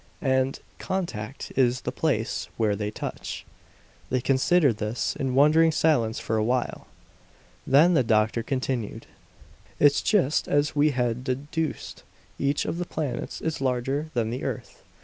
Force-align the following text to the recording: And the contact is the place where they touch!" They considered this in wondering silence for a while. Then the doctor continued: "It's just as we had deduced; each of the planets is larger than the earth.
And 0.23 0.55
the 0.55 0.83
contact 0.83 1.51
is 1.55 1.81
the 1.81 1.91
place 1.91 2.49
where 2.57 2.75
they 2.75 2.89
touch!" 2.89 3.45
They 4.09 4.19
considered 4.19 4.77
this 4.77 5.15
in 5.15 5.35
wondering 5.35 5.71
silence 5.71 6.17
for 6.19 6.37
a 6.37 6.43
while. 6.43 6.87
Then 7.67 7.93
the 7.93 8.01
doctor 8.01 8.41
continued: 8.41 9.05
"It's 9.79 10.01
just 10.01 10.47
as 10.47 10.75
we 10.75 10.89
had 10.89 11.23
deduced; 11.23 12.01
each 12.39 12.65
of 12.65 12.79
the 12.79 12.85
planets 12.87 13.41
is 13.41 13.61
larger 13.61 14.09
than 14.15 14.31
the 14.31 14.43
earth. 14.43 14.81